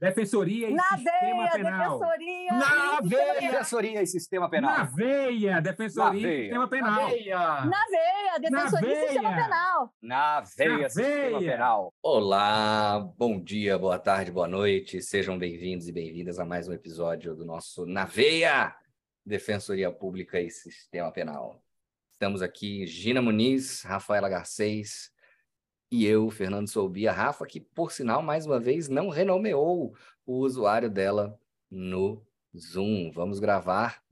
[0.00, 1.98] Defensoria e Na Sistema veia, Penal.
[1.98, 2.52] defensoria.
[2.52, 3.40] Na e veia.
[3.50, 4.70] Defensoria e Sistema Penal.
[4.78, 5.60] Na veia!
[5.60, 6.42] Defensoria Na e veia.
[6.44, 7.00] Sistema Penal.
[7.66, 9.42] Na veia, defensoria e sistema veia.
[9.44, 9.94] penal.
[10.00, 11.52] Na veia, Na Sistema veia.
[11.52, 11.92] Penal.
[12.00, 15.02] Olá, bom dia, boa tarde, boa noite.
[15.02, 18.72] Sejam bem-vindos e bem-vindas a mais um episódio do nosso Na Veia,
[19.26, 21.60] Defensoria Pública e Sistema Penal.
[22.12, 25.10] Estamos aqui, Gina Muniz, Rafaela Garcês
[25.90, 27.12] e eu, Fernando Soubia.
[27.12, 29.94] Rafa, que por sinal, mais uma vez, não renomeou
[30.26, 31.38] o usuário dela
[31.70, 32.24] no
[32.56, 33.10] Zoom.
[33.12, 34.02] Vamos gravar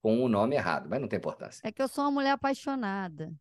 [0.00, 1.60] com o nome errado, mas não tem importância.
[1.66, 3.32] É que eu sou uma mulher apaixonada.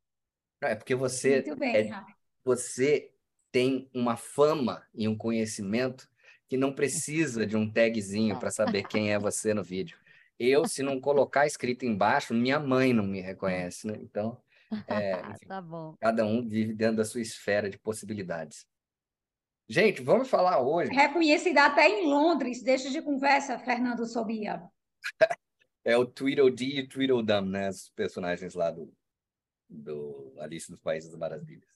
[0.61, 2.13] É porque você Muito bem, é Rafa.
[2.43, 3.11] você
[3.51, 6.09] tem uma fama e um conhecimento
[6.47, 9.97] que não precisa de um tagzinho para saber quem é você no vídeo.
[10.37, 13.97] Eu, se não colocar escrito embaixo, minha mãe não me reconhece, né?
[14.01, 14.37] Então,
[14.87, 15.95] é, enfim, Tá bom.
[15.99, 18.65] cada um vive dentro da sua esfera de possibilidades.
[19.67, 20.91] Gente, vamos falar hoje.
[20.91, 24.61] Reconhecida até em Londres, deixa de conversa, Fernando Sobia.
[25.87, 27.69] É o Tweedledee e Tweedledum, né?
[27.69, 28.91] Os personagens lá do,
[29.69, 31.69] do Alice nos Países das Maravilhas.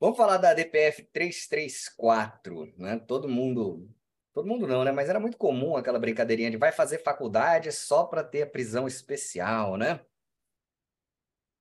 [0.00, 2.98] Vamos falar da DPF 334, né?
[3.00, 3.86] Todo mundo,
[4.32, 4.92] todo mundo não, né?
[4.92, 8.86] Mas era muito comum aquela brincadeirinha de vai fazer faculdade só para ter a prisão
[8.86, 10.00] especial, né?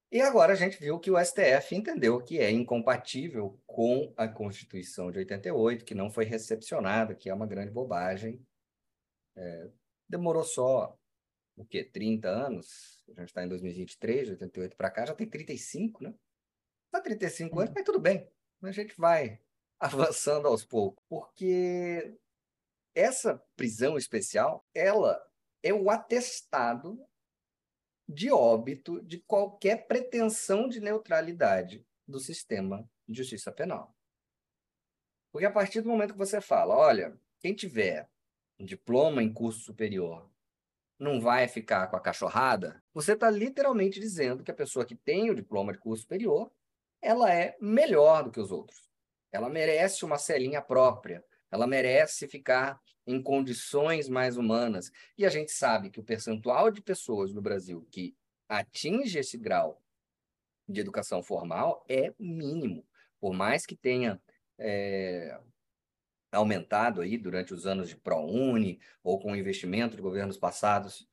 [0.10, 5.12] E agora a gente viu que o STF entendeu que é incompatível com a Constituição
[5.12, 8.42] de 88, que não foi recepcionada, que é uma grande bobagem.
[9.36, 9.70] É,
[10.08, 10.98] demorou só
[11.58, 11.84] o quê?
[11.84, 13.04] 30 anos?
[13.10, 16.14] A gente está em 2023, de 88 para cá, já tem 35, né?
[16.90, 18.30] Tá 35 anos, mas tudo bem.
[18.62, 19.42] A gente vai
[19.78, 22.18] avançando aos poucos, porque
[22.96, 25.22] essa prisão especial, ela
[25.62, 26.98] é o atestado
[28.08, 33.96] de óbito de qualquer pretensão de neutralidade do sistema de justiça penal.
[35.32, 38.10] Porque a partir do momento que você fala, olha, quem tiver
[38.60, 40.30] um diploma em curso superior
[40.98, 45.30] não vai ficar com a cachorrada, você está literalmente dizendo que a pessoa que tem
[45.30, 46.52] o diploma de curso superior,
[47.02, 48.90] ela é melhor do que os outros.
[49.32, 54.92] Ela merece uma celinha própria, ela merece ficar em condições mais humanas.
[55.18, 58.16] E a gente sabe que o percentual de pessoas no Brasil que
[58.50, 59.82] atinge esse grau
[60.68, 62.86] de educação formal é mínimo.
[63.20, 64.22] Por mais que tenha
[64.60, 65.40] é,
[66.32, 71.08] aumentado aí durante os anos de ProUni ou com investimento de governos passados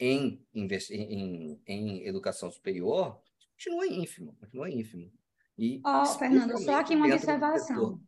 [0.00, 3.20] em, em, em educação superior,
[3.52, 5.12] continua ínfimo, continua ínfimo.
[5.58, 8.00] E, Ó, Fernando, só aqui uma observação.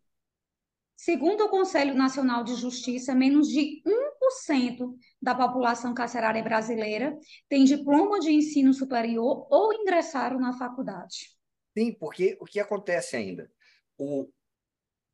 [1.00, 7.18] Segundo o Conselho Nacional de Justiça, menos de 1% da população carcerária brasileira
[7.48, 11.34] tem diploma de ensino superior ou ingressaram na faculdade.
[11.72, 13.50] Sim, porque o que acontece ainda?
[13.96, 14.30] O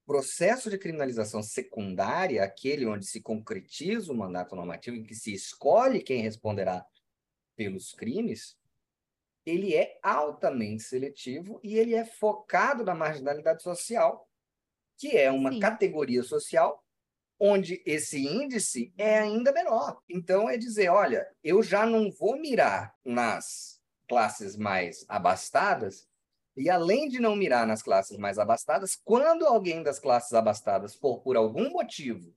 [0.04, 6.02] processo de criminalização secundária, aquele onde se concretiza o mandato normativo, em que se escolhe
[6.02, 6.84] quem responderá
[7.54, 8.58] pelos crimes,
[9.46, 14.28] ele é altamente seletivo e ele é focado na marginalidade social,
[14.96, 15.60] que é uma Sim.
[15.60, 16.82] categoria social
[17.38, 20.00] onde esse índice é ainda menor.
[20.08, 26.08] Então, é dizer, olha, eu já não vou mirar nas classes mais abastadas,
[26.56, 31.20] e além de não mirar nas classes mais abastadas, quando alguém das classes abastadas for,
[31.20, 32.34] por algum motivo,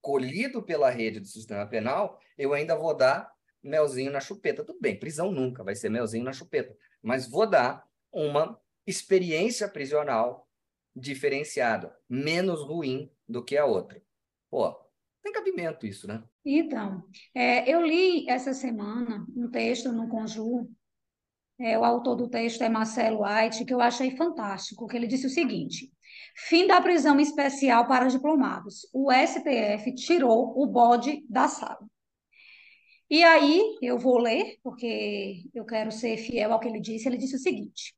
[0.00, 3.30] colhido pela rede do sistema penal, eu ainda vou dar
[3.62, 4.64] melzinho na chupeta.
[4.64, 10.48] Tudo bem, prisão nunca vai ser melzinho na chupeta, mas vou dar uma experiência prisional
[10.94, 14.02] diferenciada, menos ruim do que a outra.
[14.50, 14.74] Pô,
[15.22, 16.22] tem cabimento isso, né?
[16.44, 17.04] Então,
[17.34, 20.68] é, eu li essa semana um texto no Conjur,
[21.58, 25.26] é, o autor do texto é Marcelo White, que eu achei fantástico, que ele disse
[25.26, 25.92] o seguinte,
[26.48, 31.86] fim da prisão especial para diplomados, o STF tirou o bode da sala.
[33.08, 37.18] E aí, eu vou ler, porque eu quero ser fiel ao que ele disse, ele
[37.18, 37.94] disse o seguinte,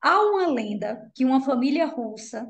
[0.00, 2.46] há uma lenda que uma família russa,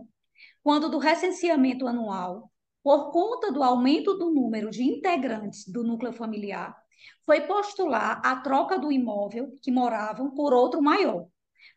[0.63, 2.51] quando do recenseamento anual,
[2.83, 6.77] por conta do aumento do número de integrantes do núcleo familiar,
[7.25, 11.27] foi postular a troca do imóvel que moravam por outro maior,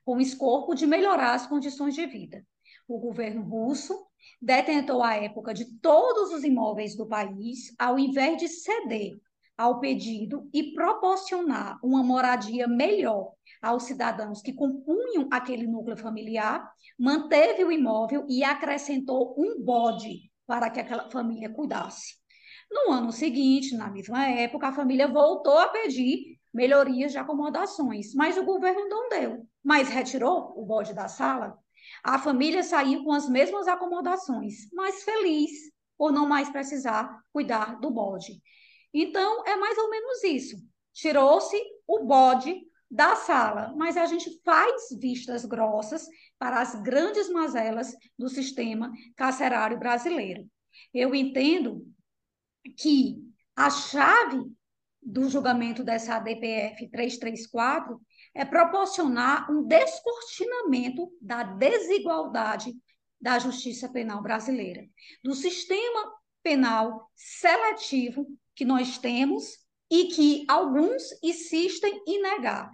[0.04, 2.46] com o escopo de melhorar as condições de vida.
[2.88, 3.94] O governo russo
[4.42, 9.20] detentor à época de todos os imóveis do país, ao invés de ceder
[9.58, 16.68] ao pedido e proporcionar uma moradia melhor aos cidadãos que compunham aquele núcleo familiar,
[16.98, 22.16] manteve o imóvel e acrescentou um bode para que aquela família cuidasse.
[22.70, 28.38] No ano seguinte, na mesma época, a família voltou a pedir melhorias de acomodações, mas
[28.38, 29.48] o governo não deu.
[29.64, 31.58] Mas retirou o bode da sala.
[32.04, 35.52] A família saiu com as mesmas acomodações, mas feliz
[35.98, 38.42] por não mais precisar cuidar do bode.
[38.94, 40.58] Então, é mais ou menos isso.
[40.94, 42.62] Tirou-se o bode
[42.92, 46.06] da sala, mas a gente faz vistas grossas
[46.38, 50.46] para as grandes mazelas do sistema carcerário brasileiro.
[50.94, 51.88] Eu entendo
[52.78, 53.18] que
[53.56, 54.44] a chave
[55.02, 58.00] do julgamento dessa ADPF 334
[58.36, 62.74] é proporcionar um descortinamento da desigualdade
[63.20, 64.86] da justiça penal brasileira,
[65.24, 66.12] do sistema
[66.44, 69.61] penal seletivo que nós temos
[69.92, 72.72] e que alguns insistem em negar.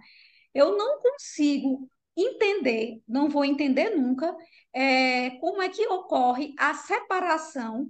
[0.54, 4.34] Eu não consigo entender, não vou entender nunca,
[4.72, 7.88] é, como é que ocorre a separação,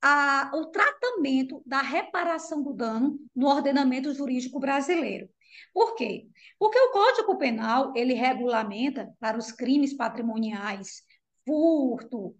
[0.00, 5.28] a, o tratamento da reparação do dano no ordenamento jurídico brasileiro.
[5.72, 6.26] Por quê?
[6.58, 11.02] Porque o Código Penal, ele regulamenta para os crimes patrimoniais,
[11.46, 12.34] furto,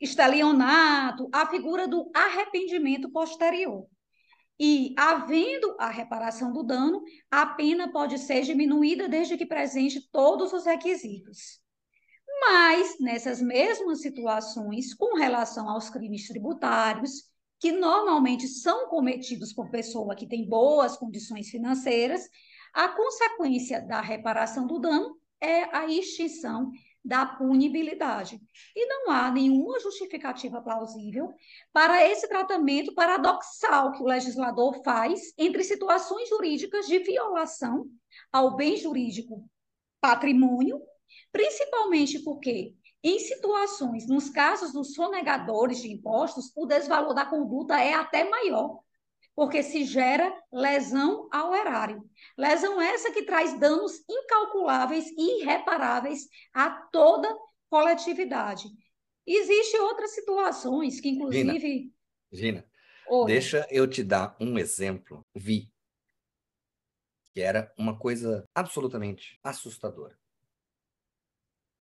[0.00, 3.86] estelionato, a figura do arrependimento posterior.
[4.62, 10.52] E, havendo a reparação do dano, a pena pode ser diminuída desde que presente todos
[10.52, 11.58] os requisitos.
[12.42, 20.14] Mas, nessas mesmas situações, com relação aos crimes tributários, que normalmente são cometidos por pessoa
[20.14, 22.28] que tem boas condições financeiras,
[22.74, 26.70] a consequência da reparação do dano é a extinção
[27.04, 28.40] da punibilidade.
[28.76, 31.32] E não há nenhuma justificativa plausível
[31.72, 37.86] para esse tratamento paradoxal que o legislador faz entre situações jurídicas de violação
[38.32, 39.48] ao bem jurídico
[40.00, 40.80] patrimônio,
[41.32, 47.94] principalmente porque em situações, nos casos dos sonegadores de impostos, o desvalor da conduta é
[47.94, 48.78] até maior
[49.40, 52.06] porque se gera lesão ao erário.
[52.36, 57.34] Lesão essa que traz danos incalculáveis e irreparáveis a toda
[57.70, 58.68] coletividade.
[59.26, 61.90] Existem outras situações que, inclusive.
[62.30, 62.70] Gina, Gina
[63.26, 65.24] deixa eu te dar um exemplo.
[65.34, 65.72] Vi.
[67.32, 70.18] Que era uma coisa absolutamente assustadora.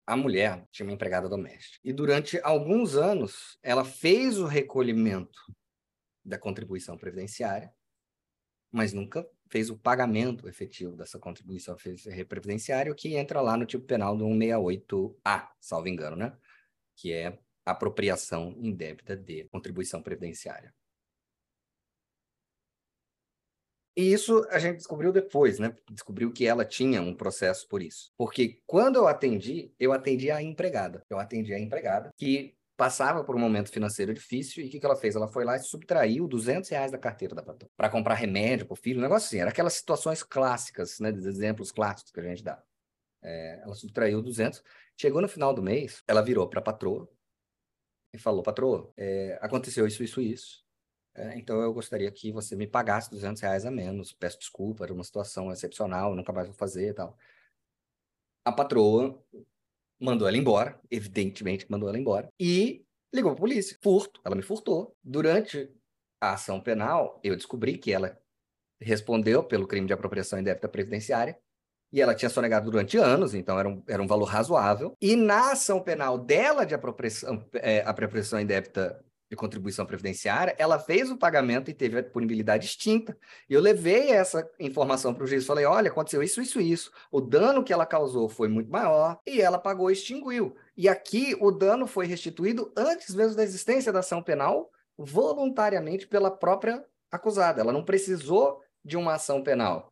[0.06, 1.80] A mulher tinha uma empregada doméstica.
[1.84, 5.42] E durante alguns anos, ela fez o recolhimento
[6.28, 7.74] da contribuição previdenciária,
[8.72, 11.76] mas nunca fez o pagamento efetivo dessa contribuição
[12.28, 16.38] previdenciária, o que entra lá no tipo penal do 168A, salvo engano, né?
[16.96, 20.74] Que é apropriação indébita de contribuição previdenciária.
[23.96, 25.76] E isso a gente descobriu depois, né?
[25.90, 28.12] Descobriu que ela tinha um processo por isso.
[28.16, 31.04] Porque quando eu atendi, eu atendi a empregada.
[31.10, 34.86] Eu atendi a empregada que passava por um momento financeiro difícil e o que, que
[34.86, 35.16] ela fez?
[35.16, 38.74] Ela foi lá e subtraiu 200 reais da carteira da patroa para comprar remédio para
[38.74, 39.40] o filho, um negócio assim.
[39.40, 42.64] Era aquelas situações clássicas, né, dos exemplos clássicos que a gente dá.
[43.24, 44.64] É, ela subtraiu 200.
[44.96, 47.10] Chegou no final do mês, ela virou para a patroa
[48.14, 50.64] e falou: Patroa, é, aconteceu isso, isso, isso.
[51.16, 54.14] É, então eu gostaria que você me pagasse 200 reais a menos.
[54.14, 57.18] Peço desculpa, era uma situação excepcional, nunca mais vou fazer e tal.
[58.46, 59.22] A patroa
[60.00, 63.78] mandou ela embora, evidentemente mandou ela embora, e ligou para a polícia.
[63.82, 64.96] Furto, ela me furtou.
[65.04, 65.70] Durante
[66.22, 68.18] a ação penal, eu descobri que ela
[68.80, 71.38] respondeu pelo crime de apropriação indébita previdenciária,
[71.92, 74.94] e ela tinha sonegado durante anos, então era um, era um valor razoável.
[75.02, 81.12] E na ação penal dela de apropriação, é, apropriação indébita de contribuição previdenciária, ela fez
[81.12, 83.18] o pagamento e teve a punibilidade extinta.
[83.50, 86.92] Eu levei essa informação para o juiz, falei, olha, aconteceu isso, isso, isso.
[87.12, 90.56] O dano que ela causou foi muito maior e ela pagou e extinguiu.
[90.76, 96.32] E aqui o dano foi restituído antes mesmo da existência da ação penal, voluntariamente pela
[96.32, 97.62] própria acusada.
[97.62, 99.92] Ela não precisou de uma ação penal.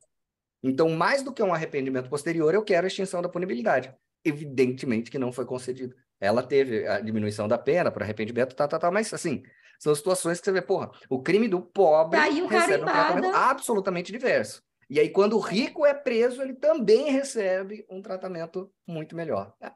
[0.64, 3.94] Então, mais do que um arrependimento posterior, eu quero a extinção da punibilidade.
[4.24, 5.96] Evidentemente que não foi concedido.
[6.20, 9.44] Ela teve a diminuição da pena por arrependimento, tá, tá, tá, mas assim,
[9.80, 14.12] são situações que você vê, porra, o crime do pobre tá recebe um tratamento absolutamente
[14.12, 14.64] diverso.
[14.90, 15.52] E aí, quando o é.
[15.52, 19.54] rico é preso, ele também recebe um tratamento muito melhor.
[19.62, 19.72] É.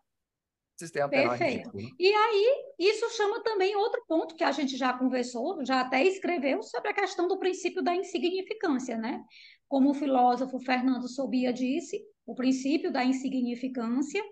[0.77, 1.71] Sistema Perfeito.
[1.71, 6.03] Penal e aí, isso chama também outro ponto que a gente já conversou, já até
[6.05, 9.21] escreveu, sobre a questão do princípio da insignificância, né?
[9.67, 14.23] Como o filósofo Fernando Sobia disse, o princípio da insignificância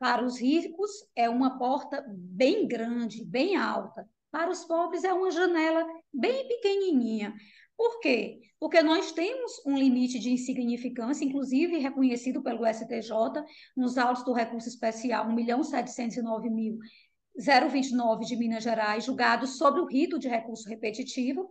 [0.00, 4.08] para os ricos é uma porta bem grande, bem alta.
[4.30, 7.34] Para os pobres é uma janela bem pequenininha.
[7.76, 8.40] Por quê?
[8.58, 13.44] Porque nós temos um limite de insignificância, inclusive reconhecido pelo STJ,
[13.76, 20.66] nos autos do recurso especial 1.709.029 de Minas Gerais, julgado sobre o rito de recurso
[20.66, 21.50] repetitivo,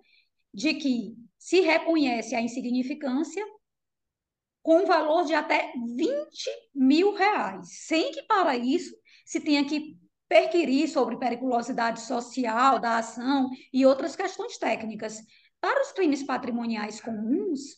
[0.51, 3.45] de que se reconhece a insignificância
[4.61, 9.97] com valor de até 20 mil reais, sem que para isso se tenha que
[10.27, 15.19] perquirir sobre periculosidade social da ação e outras questões técnicas.
[15.59, 17.77] Para os crimes patrimoniais comuns,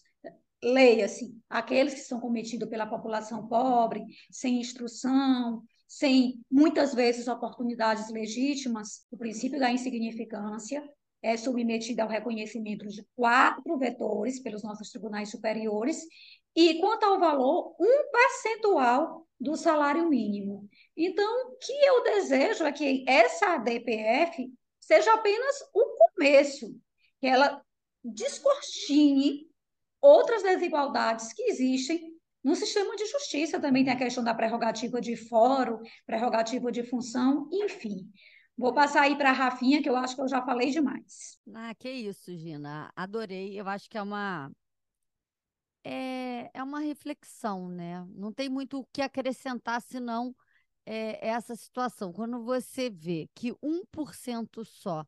[0.63, 9.05] leia-se, aqueles que são cometidos pela população pobre, sem instrução, sem muitas vezes oportunidades legítimas,
[9.09, 10.83] o princípio da insignificância
[11.21, 16.01] é submetido ao reconhecimento de quatro vetores pelos nossos tribunais superiores
[16.55, 20.69] e quanto ao valor, um percentual do salário mínimo.
[20.95, 26.75] Então, o que eu desejo é que essa DPF seja apenas o começo,
[27.19, 27.63] que ela
[28.03, 29.49] descortine
[30.01, 32.11] outras desigualdades que existem
[32.43, 33.59] no sistema de justiça.
[33.59, 38.11] Também tem a questão da prerrogativa de fórum, prerrogativa de função, enfim.
[38.57, 41.39] Vou passar aí para a Rafinha, que eu acho que eu já falei demais.
[41.53, 42.91] Ah, que isso, Gina.
[42.95, 43.59] Adorei.
[43.59, 44.51] Eu acho que é uma
[45.83, 48.05] é, é uma reflexão, né?
[48.15, 50.35] Não tem muito o que acrescentar senão
[50.85, 52.13] é, essa situação.
[52.13, 55.05] Quando você vê que 1% só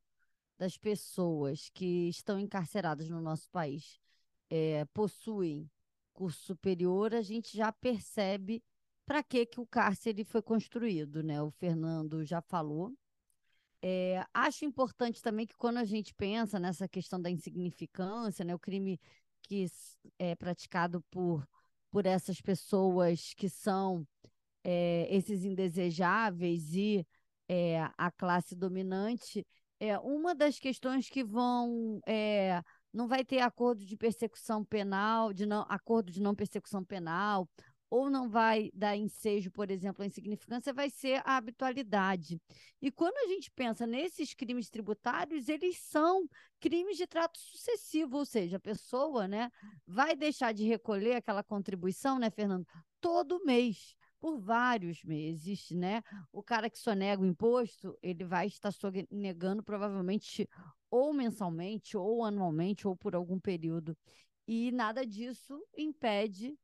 [0.57, 3.99] das pessoas que estão encarceradas no nosso país
[4.49, 5.69] é, possuem
[6.13, 8.63] curso superior, a gente já percebe
[9.05, 11.41] para que, que o cárcere foi construído, né?
[11.41, 12.93] O Fernando já falou.
[13.81, 18.59] É, acho importante também que quando a gente pensa nessa questão da insignificância, né, o
[18.59, 18.97] crime
[19.43, 19.65] que
[20.17, 21.47] é praticado por,
[21.91, 24.07] por essas pessoas que são
[24.63, 27.05] é, esses indesejáveis e
[27.47, 29.45] é, a classe dominante,
[29.79, 32.62] é uma das questões que vão é,
[32.93, 37.50] não vai ter acordo de persecução penal, de não acordo de não persecução penal,
[37.93, 42.41] ou não vai dar ensejo, por exemplo, a insignificância, vai ser a habitualidade.
[42.81, 46.27] E quando a gente pensa nesses crimes tributários, eles são
[46.59, 49.51] crimes de trato sucessivo, ou seja, a pessoa né,
[49.85, 52.65] vai deixar de recolher aquela contribuição, né, Fernando,
[53.00, 56.01] todo mês por vários meses, né?
[56.31, 60.50] O cara que sonega o imposto, ele vai estar sonegando provavelmente
[60.89, 63.95] ou mensalmente, ou anualmente, ou por algum período.
[64.47, 66.57] E nada disso impede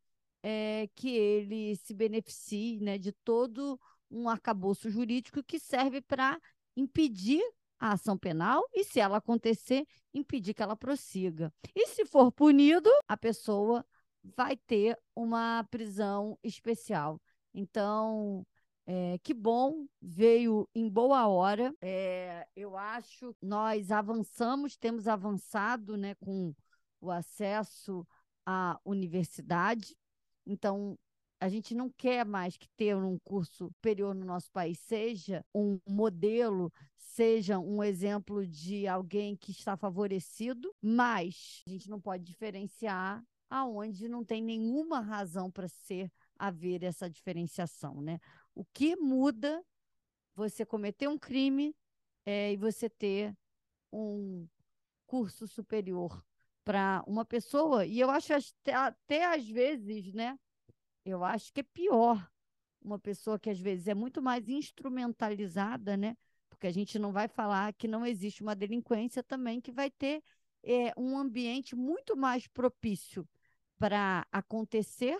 [0.43, 3.79] é, que ele se beneficie né, de todo
[4.10, 6.39] um arcabouço jurídico que serve para
[6.75, 7.41] impedir
[7.79, 11.53] a ação penal e, se ela acontecer, impedir que ela prossiga.
[11.75, 13.86] E se for punido, a pessoa
[14.36, 17.22] vai ter uma prisão especial.
[17.53, 18.46] Então,
[18.86, 21.74] é, que bom, veio em boa hora.
[21.81, 26.53] É, eu acho nós avançamos, temos avançado né, com
[27.00, 28.05] o acesso
[28.46, 29.96] à universidade.
[30.46, 30.98] Então,
[31.39, 35.79] a gente não quer mais que ter um curso superior no nosso país seja um
[35.88, 43.24] modelo, seja um exemplo de alguém que está favorecido, mas a gente não pode diferenciar
[43.50, 48.19] aonde não tem nenhuma razão para ser haver essa diferenciação, né?
[48.53, 49.63] O que muda
[50.36, 51.75] você cometer um crime
[52.25, 53.36] é, e você ter
[53.91, 54.48] um
[55.08, 56.24] curso superior
[56.69, 60.38] para uma pessoa, e eu acho até, até às vezes, né?
[61.03, 62.29] Eu acho que é pior
[62.79, 66.15] uma pessoa que às vezes é muito mais instrumentalizada, né?
[66.47, 70.21] Porque a gente não vai falar que não existe uma delinquência também que vai ter
[70.61, 73.27] é, um ambiente muito mais propício
[73.79, 75.19] para acontecer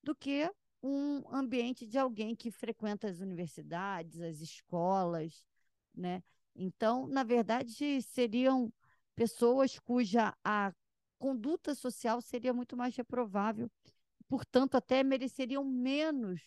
[0.00, 0.48] do que
[0.80, 5.44] um ambiente de alguém que frequenta as universidades, as escolas,
[5.92, 6.22] né?
[6.54, 8.72] Então, na verdade, seriam
[9.16, 10.72] pessoas cuja a
[11.24, 13.70] conduta social seria muito mais reprovável,
[14.28, 16.42] portanto, até mereceriam menos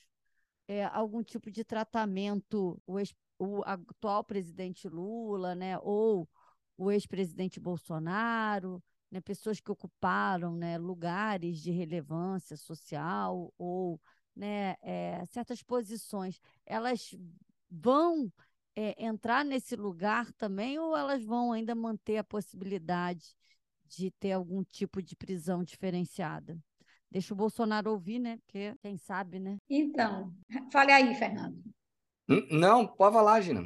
[0.67, 2.79] é, algum tipo de tratamento.
[2.85, 6.29] O, ex, o atual presidente Lula, né, ou
[6.77, 13.99] o ex-presidente Bolsonaro, né, pessoas que ocuparam né, lugares de relevância social ou
[14.35, 17.15] né, é, certas posições, elas
[17.67, 18.31] vão
[18.75, 23.35] é, entrar nesse lugar também ou elas vão ainda manter a possibilidade
[23.87, 26.57] de ter algum tipo de prisão diferenciada?
[27.09, 28.37] Deixa o Bolsonaro ouvir, né?
[28.37, 29.57] Porque quem sabe, né?
[29.69, 30.33] Então,
[30.71, 31.63] fale aí, Fernando.
[32.51, 33.61] Não, pode falar, Gina.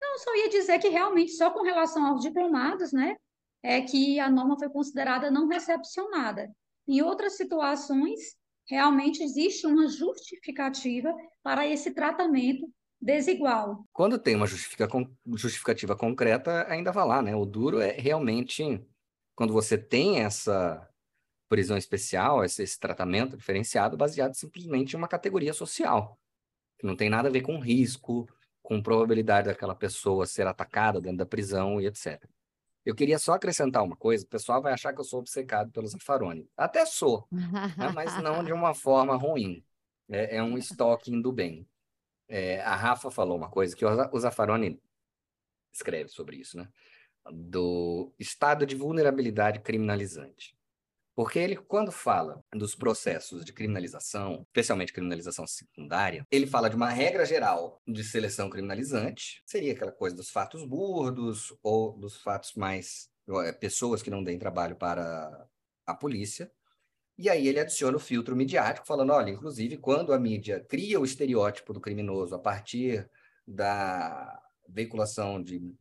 [0.00, 3.16] Não, só ia dizer que realmente só com relação aos diplomados, né,
[3.62, 6.50] é que a norma foi considerada não recepcionada.
[6.88, 12.68] Em outras situações, realmente existe uma justificativa para esse tratamento
[13.00, 13.84] desigual.
[13.92, 17.36] Quando tem uma justificativa concreta, ainda vai lá, né?
[17.36, 18.84] O duro é realmente
[19.34, 20.88] quando você tem essa
[21.48, 26.18] prisão especial, esse, esse tratamento diferenciado baseado simplesmente em uma categoria social,
[26.78, 28.26] que não tem nada a ver com risco,
[28.62, 32.24] com probabilidade daquela pessoa ser atacada dentro da prisão e etc.
[32.84, 35.86] Eu queria só acrescentar uma coisa, o pessoal vai achar que eu sou obcecado pelo
[35.86, 36.48] Zaffaroni.
[36.56, 37.92] Até sou, né?
[37.94, 39.64] mas não de uma forma ruim.
[40.08, 41.66] É, é um stalking do bem.
[42.28, 44.80] É, a Rafa falou uma coisa que o Zaffaroni
[45.72, 46.68] escreve sobre isso, né?
[47.30, 50.56] Do estado de vulnerabilidade criminalizante.
[51.14, 56.88] Porque ele, quando fala dos processos de criminalização, especialmente criminalização secundária, ele fala de uma
[56.88, 63.10] regra geral de seleção criminalizante, seria aquela coisa dos fatos burdos ou dos fatos mais.
[63.44, 65.46] É, pessoas que não deem trabalho para
[65.86, 66.50] a polícia.
[67.16, 71.04] E aí ele adiciona o filtro midiático, falando: olha, inclusive, quando a mídia cria o
[71.04, 73.08] estereótipo do criminoso a partir
[73.46, 75.74] da veiculação de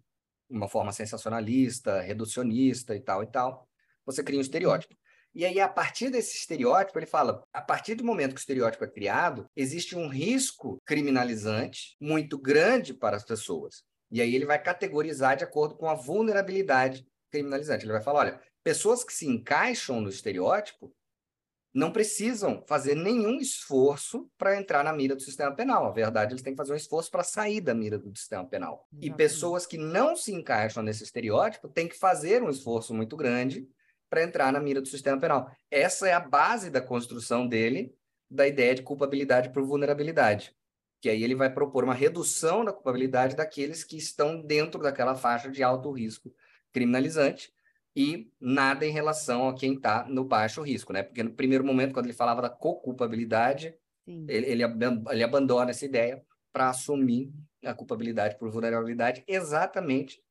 [0.51, 3.67] uma forma sensacionalista, reducionista e tal e tal,
[4.05, 4.95] você cria um estereótipo.
[5.33, 8.83] E aí, a partir desse estereótipo, ele fala: a partir do momento que o estereótipo
[8.83, 13.83] é criado, existe um risco criminalizante muito grande para as pessoas.
[14.11, 17.85] E aí ele vai categorizar de acordo com a vulnerabilidade criminalizante.
[17.85, 20.93] Ele vai falar: olha, pessoas que se encaixam no estereótipo
[21.73, 25.85] não precisam fazer nenhum esforço para entrar na mira do sistema penal.
[25.85, 28.85] Na verdade, eles têm que fazer um esforço para sair da mira do sistema penal.
[28.91, 29.13] Exatamente.
[29.13, 33.67] E pessoas que não se encaixam nesse estereótipo têm que fazer um esforço muito grande
[34.09, 35.49] para entrar na mira do sistema penal.
[35.69, 37.95] Essa é a base da construção dele,
[38.29, 40.53] da ideia de culpabilidade por vulnerabilidade.
[40.99, 45.49] Que aí ele vai propor uma redução da culpabilidade daqueles que estão dentro daquela faixa
[45.49, 46.33] de alto risco
[46.73, 47.51] criminalizante
[47.95, 51.03] e nada em relação a quem está no baixo risco, né?
[51.03, 53.75] Porque no primeiro momento, quando ele falava da co-culpabilidade,
[54.07, 54.63] ele, ele,
[55.09, 57.31] ele abandona essa ideia para assumir
[57.63, 60.21] a culpabilidade por vulnerabilidade exatamente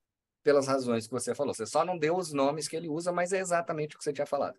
[0.42, 1.54] pelas razões que você falou.
[1.54, 4.12] Você só não deu os nomes que ele usa, mas é exatamente o que você
[4.12, 4.58] tinha falado.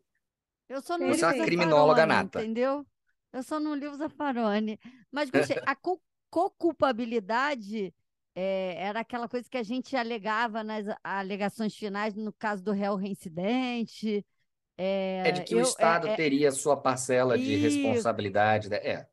[0.69, 2.39] Eu não você é uma criminóloga nata.
[2.39, 2.85] Entendeu?
[3.33, 4.79] Eu só não li o Zaffaroni.
[5.11, 5.57] Mas gostei.
[5.65, 7.93] a co-culpabilidade
[8.33, 12.95] é, era aquela coisa que a gente alegava nas alegações finais, no caso do réu
[12.95, 14.25] reincidente.
[14.77, 18.69] É, é de que eu, o Estado é, teria sua parcela de responsabilidade.
[18.69, 18.77] Né?
[18.77, 19.07] É.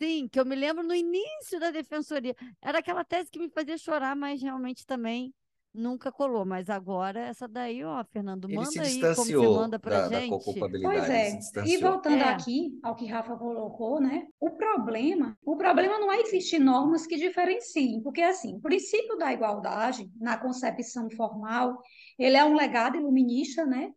[0.00, 2.34] Sim, que eu me lembro no início da defensoria.
[2.62, 5.34] Era aquela tese que me fazia chorar, mas realmente também
[5.78, 10.08] nunca colou, mas agora essa daí, ó, Fernando, manda se aí como você manda pra
[10.08, 10.30] da, gente.
[10.30, 11.38] Da pois é.
[11.64, 12.28] E voltando é.
[12.28, 14.26] aqui ao que Rafa colocou, né?
[14.40, 19.32] O problema, o problema não é existir normas que diferenciem, porque assim, o princípio da
[19.32, 21.80] igualdade na concepção formal,
[22.18, 23.92] ele é um legado iluminista, né?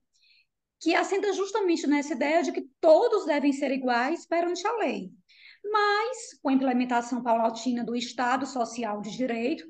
[0.79, 5.11] Que assenta justamente nessa ideia de que todos devem ser iguais perante a lei.
[5.63, 9.63] Mas, com a implementação paulatina do Estado Social de Direito,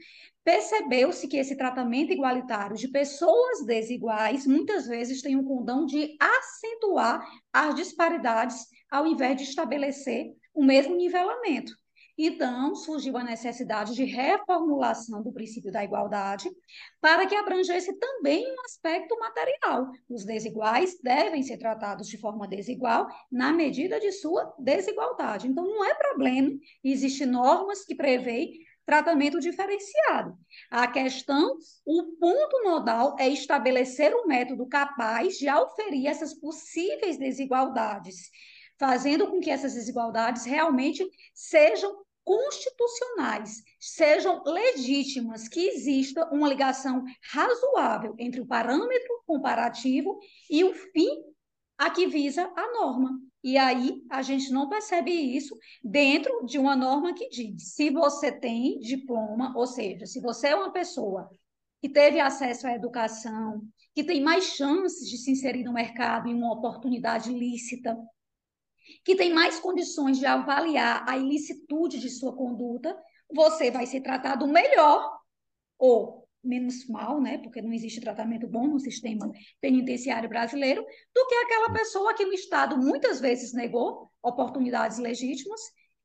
[0.43, 6.17] percebeu-se que esse tratamento igualitário de pessoas desiguais muitas vezes tem o um condão de
[6.19, 11.73] acentuar as disparidades ao invés de estabelecer o mesmo nivelamento.
[12.23, 16.47] Então, surgiu a necessidade de reformulação do princípio da igualdade
[17.01, 19.87] para que abrangesse também um aspecto material.
[20.07, 25.47] Os desiguais devem ser tratados de forma desigual na medida de sua desigualdade.
[25.47, 26.51] Então, não é problema,
[26.83, 28.51] existem normas que preveem
[28.85, 30.37] tratamento diferenciado.
[30.69, 38.29] A questão, o ponto nodal é estabelecer um método capaz de auferir essas possíveis desigualdades,
[38.77, 41.03] fazendo com que essas desigualdades realmente
[41.33, 50.73] sejam constitucionais, sejam legítimas, que exista uma ligação razoável entre o parâmetro comparativo e o
[50.73, 51.23] fim
[51.77, 53.19] a que visa a norma.
[53.43, 58.31] E aí a gente não percebe isso dentro de uma norma que diz: se você
[58.31, 61.29] tem diploma, ou seja, se você é uma pessoa
[61.81, 63.63] que teve acesso à educação,
[63.95, 67.97] que tem mais chances de se inserir no mercado em uma oportunidade lícita,
[69.03, 72.97] que tem mais condições de avaliar a ilicitude de sua conduta,
[73.33, 75.19] você vai ser tratado melhor
[75.77, 81.35] ou menos mal, né, porque não existe tratamento bom no sistema penitenciário brasileiro, do que
[81.35, 85.61] aquela pessoa que o Estado muitas vezes negou oportunidades legítimas,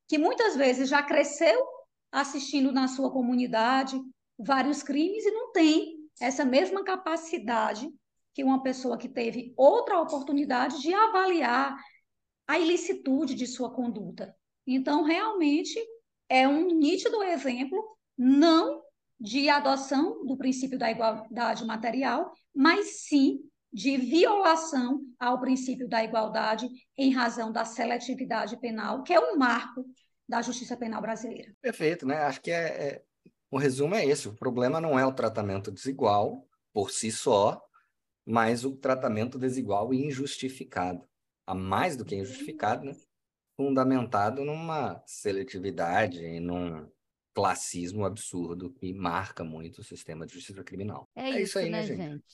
[0.08, 1.58] que muitas vezes já cresceu
[2.12, 3.98] assistindo na sua comunidade
[4.38, 7.88] vários crimes e não tem essa mesma capacidade
[8.34, 11.76] que uma pessoa que teve outra oportunidade de avaliar
[12.46, 14.34] a ilicitude de sua conduta.
[14.66, 15.78] Então, realmente,
[16.28, 18.82] é um nítido exemplo, não
[19.18, 23.40] de adoção do princípio da igualdade material, mas sim
[23.72, 29.84] de violação ao princípio da igualdade em razão da seletividade penal, que é um marco
[30.28, 31.54] da justiça penal brasileira.
[31.60, 32.16] Perfeito, né?
[32.22, 33.02] Acho que é, é,
[33.50, 37.62] o resumo é esse: o problema não é o tratamento desigual por si só,
[38.24, 41.06] mas o tratamento desigual e injustificado.
[41.46, 42.92] A mais do que injustificado, né?
[43.56, 46.86] fundamentado numa seletividade e num
[47.34, 51.08] classismo absurdo que marca muito o sistema de justiça criminal.
[51.14, 52.02] É, É isso, isso aí, né, né, gente?
[52.02, 52.24] gente?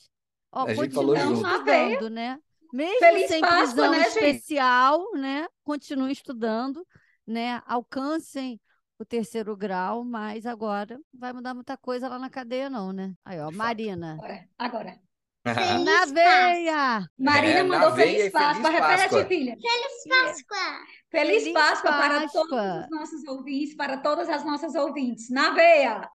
[0.51, 2.39] Ó, A gente falou estudando, né?
[2.73, 4.15] Mesmo Feliz sem Páscoa, prisão né, gente?
[4.15, 5.47] especial, né?
[5.63, 6.87] Continuem estudando,
[7.27, 7.63] né?
[7.67, 8.61] Alcancem
[8.99, 13.15] o terceiro grau, mas agora vai mudar muita coisa lá na cadeia, não, né?
[13.25, 13.57] Aí, ó, De.
[13.57, 14.15] Marina.
[14.15, 15.01] Agora, agora.
[15.45, 17.07] Feliz Na veia!
[17.19, 18.55] Marina É, mandou feliz Páscoa.
[18.71, 19.25] feliz Repete, Páscoa.
[19.27, 19.57] filha.
[19.57, 20.79] Feliz Páscoa!
[21.11, 22.47] Feliz, Feliz Páscoa, para Páscoa.
[22.49, 25.29] todos os nossos ouvintes, para todas as nossas ouvintes.
[25.31, 26.09] Na veia!